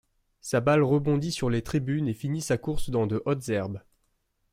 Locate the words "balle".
0.61-0.81